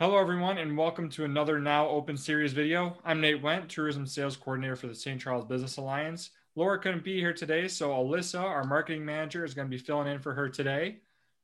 [0.00, 2.96] Hello, everyone, and welcome to another Now Open Series video.
[3.04, 5.20] I'm Nate Went, Tourism Sales Coordinator for the St.
[5.20, 6.30] Charles Business Alliance.
[6.56, 10.08] Laura couldn't be here today, so Alyssa, our marketing manager, is going to be filling
[10.08, 11.00] in for her today.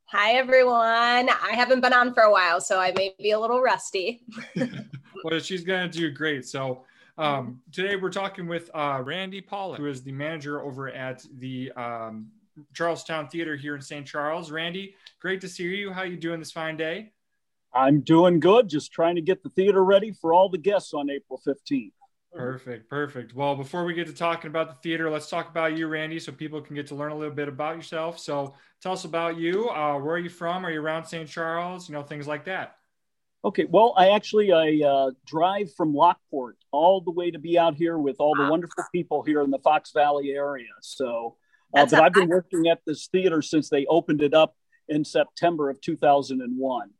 [0.07, 1.29] Hi, everyone.
[1.29, 4.23] I haven't been on for a while, so I may be a little rusty.
[4.57, 6.47] well, she's going to do great.
[6.47, 6.87] So,
[7.19, 11.73] um, today we're talking with uh, Randy Pollock, who is the manager over at the
[11.73, 12.29] um,
[12.73, 14.07] Charlestown Theater here in St.
[14.07, 14.51] Charles.
[14.51, 15.93] Randy, great to see you.
[15.93, 17.12] How are you doing this fine day?
[17.77, 21.11] I'm doing good, just trying to get the theater ready for all the guests on
[21.11, 21.93] April 15th.
[22.33, 23.34] Perfect, perfect.
[23.34, 26.33] Well, before we get to talking about the theater, let's talk about you, Randy, so
[26.33, 28.19] people can get to learn a little bit about yourself.
[28.19, 29.69] So tell us about you.
[29.69, 30.65] Uh, where are you from?
[30.65, 31.29] Are you around St.
[31.29, 31.89] Charles?
[31.89, 32.77] You know, things like that.
[33.45, 37.75] Okay, well, I actually I uh, drive from Lockport all the way to be out
[37.75, 40.67] here with all the wonderful people here in the Fox Valley area.
[40.81, 41.37] So,
[41.75, 44.56] uh, but I've been working at this theater since they opened it up
[44.89, 46.91] in September of 2001.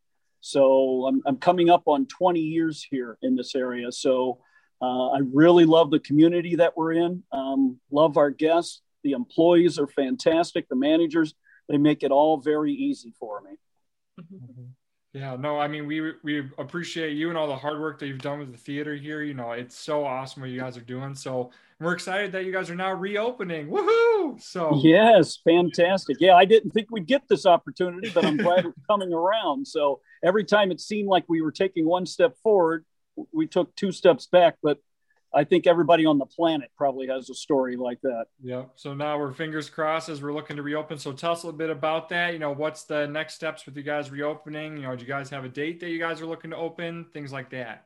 [0.47, 3.91] So I'm, I'm coming up on 20 years here in this area.
[3.91, 4.39] So
[4.81, 7.25] uh, I really love the community that we're in.
[7.33, 8.81] Um, love our guests.
[9.03, 10.69] The employees are fantastic.
[10.69, 11.35] The managers,
[11.69, 13.57] they make it all very easy for me.
[14.21, 14.63] Mm-hmm.
[15.17, 18.19] Yeah, no, I mean we we appreciate you and all the hard work that you've
[18.19, 19.23] done with the theater here.
[19.23, 21.15] You know, it's so awesome what you guys are doing.
[21.15, 23.69] So we're excited that you guys are now reopening.
[23.69, 24.39] Woohoo!
[24.39, 26.19] So yes, fantastic.
[26.21, 29.67] Yeah, I didn't think we'd get this opportunity, but I'm glad it's coming around.
[29.67, 32.85] So every time it seemed like we were taking one step forward,
[33.33, 34.57] we took two steps back.
[34.63, 34.81] But
[35.37, 38.25] I think everybody on the planet probably has a story like that.
[38.43, 38.65] Yeah.
[38.75, 40.99] So now we're fingers crossed as we're looking to reopen.
[40.99, 42.33] So tell us a little bit about that.
[42.33, 44.79] You know, what's the next steps with you guys reopening?
[44.79, 47.05] You know, do you guys have a date that you guys are looking to open?
[47.13, 47.85] Things like that.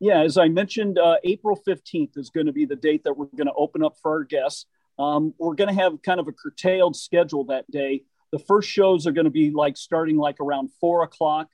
[0.00, 3.26] Yeah, as I mentioned, uh, April 15th is going to be the date that we're
[3.26, 4.66] going to open up for our guests.
[4.98, 8.02] Um, we're going to have kind of a curtailed schedule that day.
[8.32, 11.46] The first shows are going to be like starting like around four o'clock.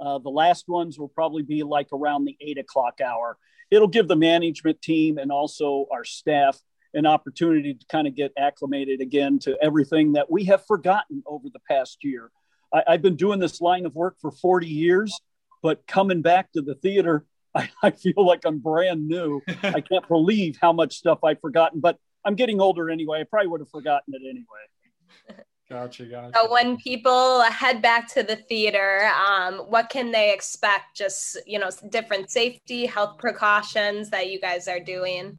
[0.00, 3.36] Uh, the last ones will probably be like around the eight o'clock hour
[3.70, 6.58] it'll give the management team and also our staff
[6.94, 11.48] an opportunity to kind of get acclimated again to everything that we have forgotten over
[11.52, 12.30] the past year.
[12.72, 15.18] I, have been doing this line of work for 40 years,
[15.62, 17.24] but coming back to the theater,
[17.54, 19.40] I, I feel like I'm brand new.
[19.62, 23.20] I can't believe how much stuff I've forgotten, but I'm getting older anyway.
[23.20, 25.44] I probably would have forgotten it anyway.
[25.68, 26.32] Gotcha, gotcha.
[26.34, 30.96] So when people head back to the theater, um, what can they expect?
[30.96, 35.38] Just you know, different safety, health precautions that you guys are doing.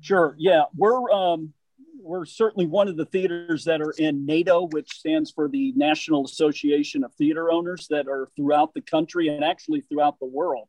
[0.00, 0.34] Sure.
[0.38, 1.52] Yeah, we're um,
[2.00, 6.24] we're certainly one of the theaters that are in NATO, which stands for the National
[6.24, 10.68] Association of Theater Owners, that are throughout the country and actually throughout the world.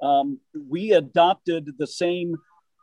[0.00, 2.36] Um, we adopted the same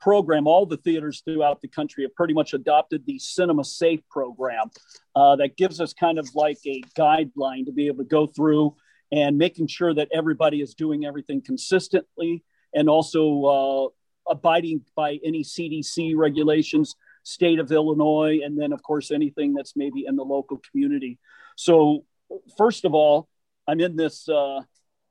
[0.05, 4.69] program, all the theaters throughout the country have pretty much adopted the Cinema Safe program
[5.15, 8.75] uh, that gives us kind of like a guideline to be able to go through
[9.11, 12.43] and making sure that everybody is doing everything consistently
[12.75, 13.45] and also
[14.27, 19.75] uh, abiding by any CDC regulations, state of Illinois, and then, of course, anything that's
[19.75, 21.17] maybe in the local community.
[21.55, 22.05] So,
[22.59, 23.27] first of all,
[23.67, 24.29] I'm in this.
[24.29, 24.61] Uh,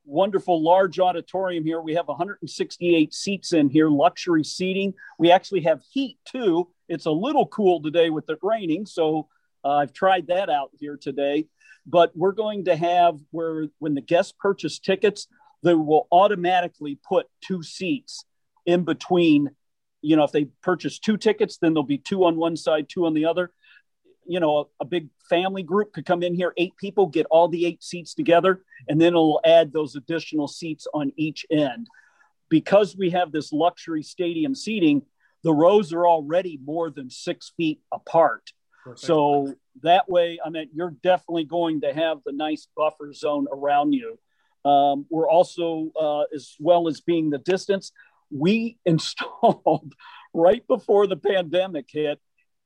[0.04, 1.80] wonderful large auditorium here.
[1.80, 4.94] We have 168 seats in here, luxury seating.
[5.18, 6.68] We actually have heat too.
[6.88, 9.28] It's a little cool today with it raining, so
[9.64, 11.46] uh, I've tried that out here today.
[11.86, 15.26] But we're going to have where when the guests purchase tickets,
[15.62, 18.24] they will automatically put two seats
[18.66, 19.50] in between.
[20.00, 23.06] You know, if they purchase two tickets, then there'll be two on one side, two
[23.06, 23.50] on the other
[24.26, 27.48] you know, a, a, big family group could come in here, eight people, get all
[27.48, 31.86] the eight seats together, and then it'll add those additional seats on each end.
[32.48, 35.02] Because we have this luxury stadium seating,
[35.42, 38.52] the rows are already more than six feet apart.
[38.84, 39.00] Perfect.
[39.00, 43.92] So that way, I mean, you're definitely going to have the nice buffer zone around
[43.92, 44.18] you.
[44.64, 47.92] Um, we're also, uh, as well as being the distance,
[48.30, 49.94] we installed
[50.32, 52.20] right before the pandemic hit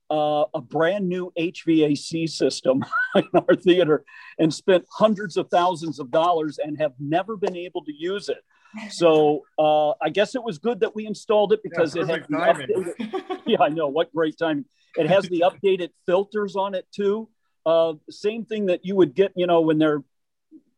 [0.09, 2.83] uh, a brand new HVAC system
[3.15, 4.03] in our theater
[4.37, 8.43] and spent hundreds of thousands of dollars and have never been able to use it.
[8.91, 12.27] So uh, I guess it was good that we installed it because yeah, it had
[12.27, 14.65] updated, yeah, I know what great timing.
[14.95, 17.29] It has the updated filters on it too.
[17.65, 20.03] Uh, same thing that you would get, you know, when they're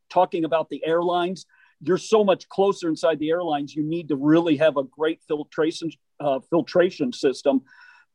[0.10, 1.46] talking about the airlines.
[1.84, 3.76] You're so much closer inside the airlines.
[3.76, 7.64] You need to really have a great filtration uh, filtration system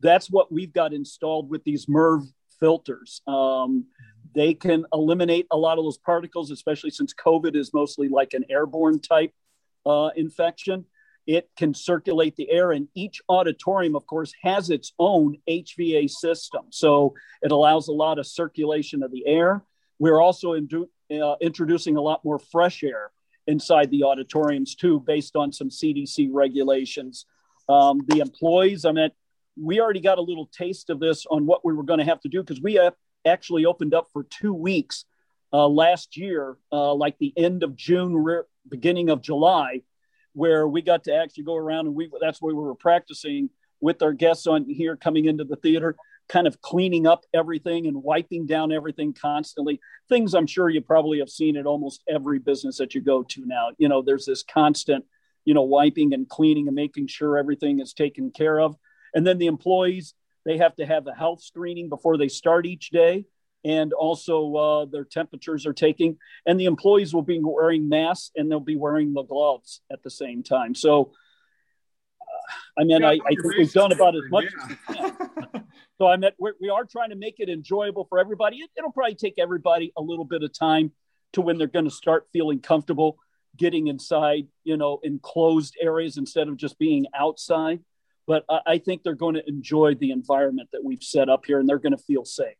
[0.01, 2.27] that's what we've got installed with these MERV
[2.61, 3.23] filters.
[3.27, 3.87] Um,
[4.35, 8.45] they can eliminate a lot of those particles, especially since COVID is mostly like an
[8.51, 9.33] airborne type
[9.87, 10.85] uh, infection.
[11.27, 16.67] It can circulate the air, and each auditorium, of course, has its own HVA system.
[16.71, 19.65] So it allows a lot of circulation of the air.
[19.99, 23.11] We're also uh, introducing a lot more fresh air.
[23.49, 27.27] inside the auditoriums too, based on some CDC regulations.
[27.69, 29.11] Um, the employees, I mean,
[29.61, 32.21] we already got a little taste of this on what we were going to have
[32.21, 32.95] to do because we have
[33.27, 35.05] actually opened up for two weeks
[35.53, 39.83] uh, last year, uh, like the end of June, re- beginning of July,
[40.33, 43.49] where we got to actually go around and we that's where we were practicing
[43.81, 45.97] with our guests on here coming into the theater
[46.29, 49.81] kind of cleaning up everything and wiping down everything constantly.
[50.09, 53.47] Things I'm sure you probably have seen at almost every business that you go to
[53.47, 53.71] now.
[53.79, 55.05] You know, there's this constant,
[55.45, 58.77] you know, wiping and cleaning and making sure everything is taken care of.
[59.15, 60.15] And then the employees,
[60.45, 63.27] they have to have a health screening before they start each day.
[63.65, 68.51] And also, uh, their temperatures are taking, and the employees will be wearing masks and
[68.51, 70.75] they'll be wearing the gloves at the same time.
[70.75, 71.13] So,
[72.21, 74.65] uh, I mean, yeah, I, I think we've done about as much yeah.
[74.65, 75.65] as we can.
[75.99, 78.59] So I mean, we're, we are trying to make it enjoyable for everybody.
[78.59, 80.93] It, it'll probably take everybody a little bit of time
[81.33, 83.19] to when they're going to start feeling comfortable
[83.57, 87.81] getting inside, you know, enclosed areas instead of just being outside.
[88.27, 91.61] But I, I think they're going to enjoy the environment that we've set up here,
[91.61, 92.57] and they're going to feel safe.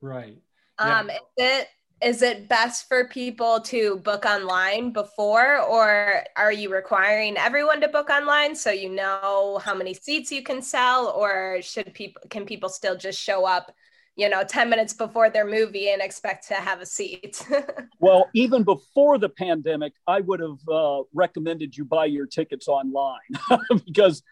[0.00, 0.38] Right.
[0.78, 1.00] Yeah.
[1.00, 1.68] Um, is it
[2.02, 7.88] is it best for people to book online before or are you requiring everyone to
[7.88, 12.44] book online so you know how many seats you can sell or should people can
[12.44, 13.74] people still just show up
[14.14, 17.46] you know 10 minutes before their movie and expect to have a seat
[18.00, 23.18] well even before the pandemic i would have uh, recommended you buy your tickets online
[23.86, 24.22] because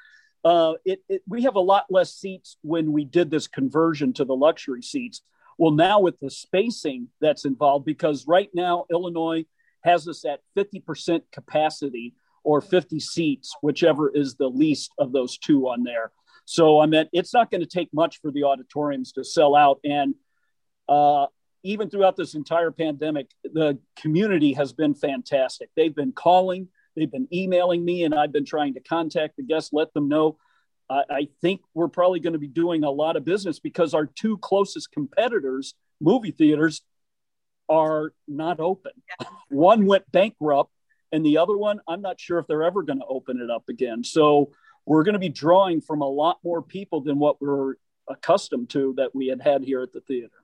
[0.45, 4.25] uh, it, it, we have a lot less seats when we did this conversion to
[4.25, 5.23] the luxury seats
[5.59, 9.45] well, now with the spacing that's involved, because right now Illinois
[9.83, 15.69] has us at 50% capacity or 50 seats, whichever is the least of those two
[15.69, 16.11] on there.
[16.45, 19.81] So I mean, it's not going to take much for the auditoriums to sell out.
[19.85, 20.15] And
[20.89, 21.27] uh,
[21.63, 25.71] even throughout this entire pandemic, the community has been fantastic.
[25.75, 29.73] They've been calling, they've been emailing me, and I've been trying to contact the guests,
[29.73, 30.37] let them know
[30.89, 34.07] I, I think we're probably going to be doing a lot of business because our
[34.07, 36.83] two closest competitors, movie theaters,
[37.69, 38.93] are not open.
[39.49, 40.71] One went bankrupt,
[41.13, 43.69] and the other one, I'm not sure if they're ever going to open it up
[43.69, 44.05] again.
[44.05, 44.53] So
[44.85, 47.75] we're going to be drawing from a lot more people than what we're
[48.09, 50.44] accustomed to that we had had here at the theater.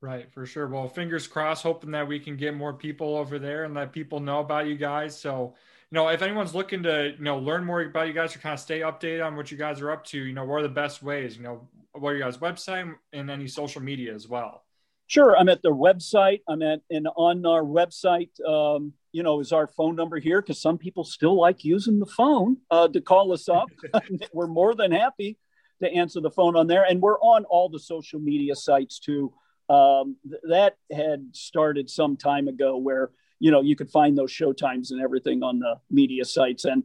[0.00, 0.66] Right, for sure.
[0.66, 4.18] Well, fingers crossed, hoping that we can get more people over there and let people
[4.18, 5.18] know about you guys.
[5.18, 5.54] So
[5.90, 8.52] you know, if anyone's looking to, you know, learn more about you guys or kind
[8.52, 10.68] of stay updated on what you guys are up to, you know, what are the
[10.68, 11.36] best ways?
[11.36, 14.62] You know, what are your guys' website and any social media as well?
[15.08, 15.36] Sure.
[15.36, 16.42] I'm at the website.
[16.48, 20.62] I'm at, and on our website, um, you know, is our phone number here because
[20.62, 23.66] some people still like using the phone uh, to call us up.
[24.32, 25.38] we're more than happy
[25.82, 26.84] to answer the phone on there.
[26.84, 29.32] And we're on all the social media sites too.
[29.70, 34.32] Um, th- that had started some time ago where you know you could find those
[34.32, 36.64] showtimes and everything on the media sites.
[36.64, 36.82] And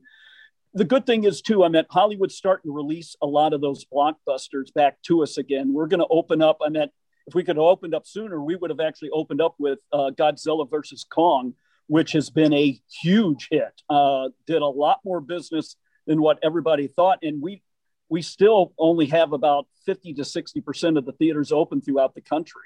[0.73, 3.85] the good thing is too i mean hollywood's starting to release a lot of those
[3.85, 5.73] blockbusters back to us again.
[5.73, 6.89] We're going to open up i mean
[7.27, 10.11] if we could have opened up sooner we would have actually opened up with uh,
[10.17, 11.53] godzilla versus kong
[11.87, 13.81] which has been a huge hit.
[13.89, 15.75] Uh, did a lot more business
[16.07, 17.19] than what everybody thought.
[17.21, 17.61] And we
[18.09, 22.21] we still only have about 50 to 60 percent of the theaters open throughout the
[22.21, 22.61] country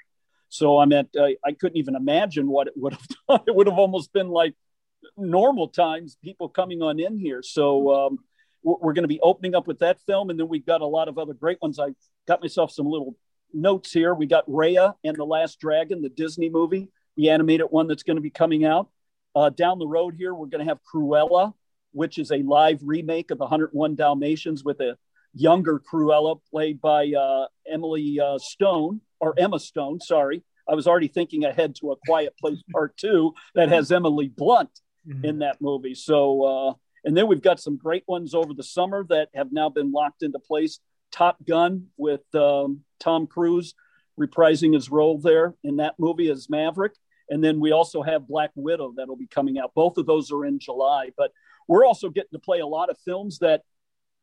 [0.50, 3.40] so I meant uh, I couldn't even imagine what it would have done.
[3.46, 4.54] It would have almost been like
[5.16, 7.42] normal times, people coming on in here.
[7.42, 8.18] So um,
[8.62, 11.08] we're, going to be opening up with that film, and then we've got a lot
[11.08, 11.78] of other great ones.
[11.78, 11.90] I
[12.26, 13.16] got myself some little
[13.54, 14.12] notes here.
[14.12, 18.16] We got Raya and the Last Dragon, the Disney movie, the animated one that's going
[18.16, 18.88] to be coming out.
[19.34, 21.54] Uh, down the road here, we're going to have Cruella,
[21.92, 24.98] which is a live remake of 101 Dalmatians with a
[25.34, 30.42] younger Cruella played by uh, Emily uh, Stone or Emma Stone, sorry.
[30.68, 34.70] I was already thinking ahead to a Quiet Place Part Two that has Emily Blunt
[35.06, 35.24] mm-hmm.
[35.24, 35.94] in that movie.
[35.94, 39.68] So, uh, and then we've got some great ones over the summer that have now
[39.68, 40.78] been locked into place.
[41.10, 43.74] Top Gun with um, Tom Cruise
[44.18, 46.92] reprising his role there in that movie as Maverick.
[47.30, 49.72] And then we also have Black Widow that'll be coming out.
[49.74, 51.10] Both of those are in July.
[51.16, 51.32] But
[51.68, 53.62] we're also getting to play a lot of films that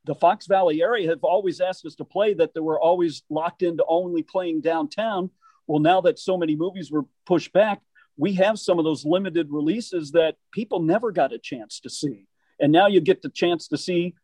[0.07, 3.61] the Fox Valley area have always asked us to play that they were always locked
[3.61, 5.29] into only playing downtown.
[5.67, 7.81] Well, now that so many movies were pushed back,
[8.15, 12.25] we have some of those limited releases that people never got a chance to see.
[12.59, 14.15] And now you get the chance to see,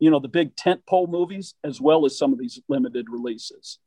[0.00, 3.78] you know, the big tent pole movies as well as some of these limited releases.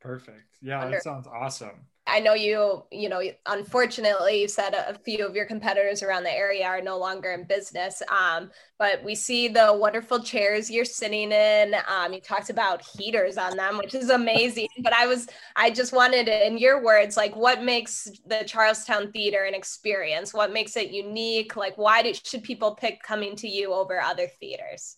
[0.00, 0.58] Perfect.
[0.62, 1.86] Yeah, that sounds awesome.
[2.10, 6.32] I know you, you know, unfortunately, you said a, few of your competitors around the
[6.32, 8.02] area are no longer in business.
[8.08, 11.74] Um, but we see the wonderful chairs you're sitting in.
[11.88, 14.68] Um, you talked about heaters on them, which is amazing.
[14.80, 19.12] but I was, I just wanted in your words, like what makes the Charles Town
[19.12, 20.34] Theater an experience?
[20.34, 21.54] What makes it unique?
[21.56, 24.96] Like, why do, should people pick coming to you over other theaters?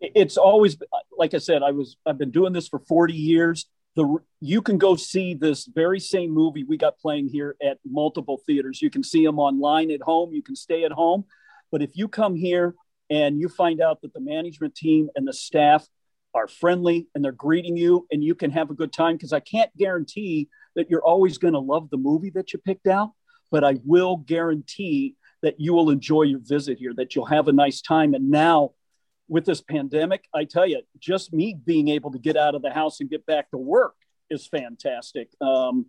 [0.00, 0.76] It's always,
[1.16, 3.66] like I said, I was, I've been doing this for 40 years
[3.96, 8.40] the you can go see this very same movie we got playing here at multiple
[8.46, 8.80] theaters.
[8.80, 10.32] You can see them online at home.
[10.32, 11.24] You can stay at home,
[11.72, 12.74] but if you come here
[13.10, 15.86] and you find out that the management team and the staff
[16.34, 19.40] are friendly and they're greeting you and you can have a good time because I
[19.40, 23.10] can't guarantee that you're always going to love the movie that you picked out,
[23.50, 27.52] but I will guarantee that you will enjoy your visit here, that you'll have a
[27.52, 28.14] nice time.
[28.14, 28.70] And now
[29.30, 32.70] with this pandemic, I tell you, just me being able to get out of the
[32.70, 33.94] house and get back to work
[34.28, 35.28] is fantastic.
[35.40, 35.86] Um,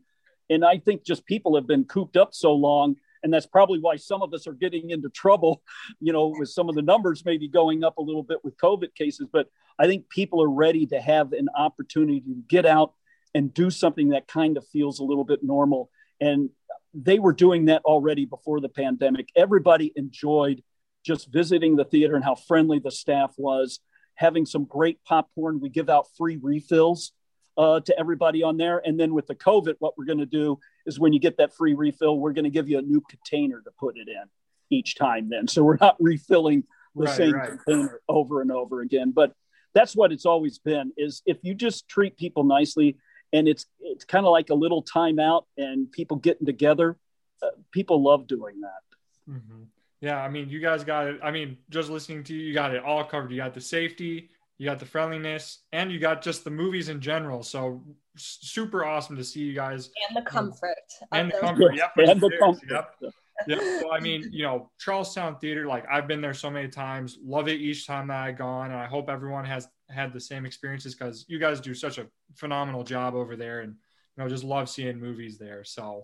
[0.50, 2.98] and I think just people have been cooped up so long.
[3.24, 5.64] And that's probably why some of us are getting into trouble,
[6.00, 8.94] you know, with some of the numbers maybe going up a little bit with COVID
[8.94, 9.28] cases.
[9.32, 9.48] But
[9.80, 12.94] I think people are ready to have an opportunity to get out
[13.34, 15.90] and do something that kind of feels a little bit normal.
[16.20, 16.52] And
[16.94, 19.30] they were doing that already before the pandemic.
[19.36, 20.62] Everybody enjoyed
[21.04, 23.80] just visiting the theater and how friendly the staff was,
[24.16, 25.60] having some great popcorn.
[25.60, 27.14] We give out free refills
[27.58, 28.82] uh, to everybody on there.
[28.86, 31.54] And then with the COVID, what we're going to do is when you get that
[31.54, 34.24] free refill, we're going to give you a new container to put it in
[34.70, 35.48] each time then.
[35.48, 36.64] So we're not refilling
[36.96, 37.50] the right, same right.
[37.50, 39.12] container over and over again.
[39.12, 39.34] But
[39.74, 42.98] that's what it's always been is if you just treat people nicely
[43.34, 46.98] and it's it's kind of like a little timeout and people getting together,
[47.42, 49.32] uh, people love doing that.
[49.32, 49.64] Mm-hmm.
[50.02, 51.20] Yeah, I mean, you guys got it.
[51.24, 53.32] I mean, just listening to you, you got it all covered.
[53.32, 57.00] You got the safety, you got the friendliness, and you got just the movies in
[57.00, 57.44] general.
[57.44, 57.84] So
[58.18, 60.76] super awesome to see you guys and the um, comfort
[61.12, 61.76] and the comfort.
[61.76, 62.70] Yep, and the comfort.
[62.70, 63.14] Yep.
[63.48, 63.80] Yeah.
[63.80, 67.48] So I mean, you know, Charlestown Theater, like I've been there so many times, love
[67.48, 68.72] it each time that I've gone.
[68.72, 72.08] And I hope everyone has had the same experiences because you guys do such a
[72.36, 73.76] phenomenal job over there and
[74.18, 75.64] you know, just love seeing movies there.
[75.64, 76.04] So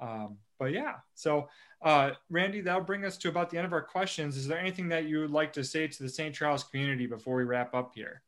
[0.00, 1.48] um, but yeah, so
[1.82, 4.36] uh, Randy, that'll bring us to about the end of our questions.
[4.36, 6.34] Is there anything that you would like to say to the St.
[6.34, 8.22] Charles community before we wrap up here?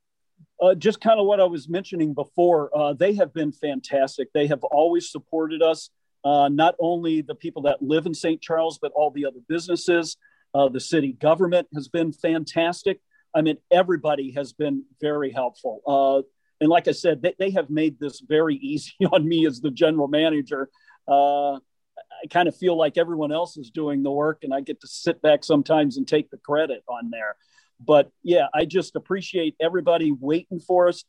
[0.63, 2.71] Uh, just kind of what I was mentioning before.
[2.77, 4.33] Uh, they have been fantastic.
[4.33, 5.91] They have always supported us,
[6.25, 8.41] uh, not only the people that live in St.
[8.41, 10.17] Charles, but all the other businesses.
[10.55, 13.01] Uh, the city government has been fantastic.
[13.35, 15.81] I mean, everybody has been very helpful.
[15.87, 16.23] Uh,
[16.61, 19.71] and like I said, they, they have made this very easy on me as the
[19.71, 20.69] general manager.
[21.11, 24.81] Uh, I kind of feel like everyone else is doing the work and I get
[24.83, 27.37] to sit back sometimes and take the credit on there.
[27.85, 31.05] But yeah, I just appreciate everybody waiting for us.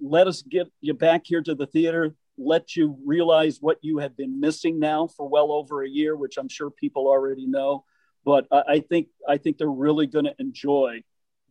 [0.00, 4.16] Let us get you back here to the theater, let you realize what you have
[4.16, 7.84] been missing now for well over a year, which I'm sure people already know.
[8.24, 11.02] But I think I think they're really going to enjoy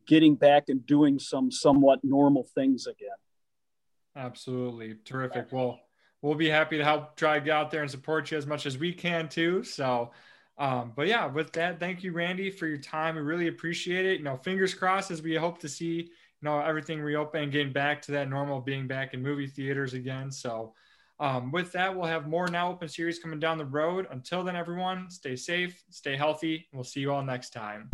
[0.07, 3.09] getting back and doing some somewhat normal things again.
[4.15, 4.95] Absolutely.
[5.05, 5.51] Terrific.
[5.51, 5.79] Well,
[6.23, 8.65] we'll be happy to help try to get out there and support you as much
[8.65, 9.63] as we can too.
[9.63, 10.09] So,
[10.57, 13.15] um, but yeah, with that, thank you, Randy, for your time.
[13.15, 14.17] We really appreciate it.
[14.17, 16.09] You know, fingers crossed as we hope to see, you
[16.41, 20.31] know, everything reopen and getting back to that normal being back in movie theaters again.
[20.31, 20.73] So,
[21.19, 24.07] um, with that, we'll have more now open series coming down the road.
[24.09, 27.89] Until then, everyone, stay safe, stay healthy, and we'll see you all next time.